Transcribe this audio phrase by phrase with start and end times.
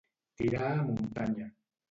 [0.39, 1.47] Tirar a muntanya.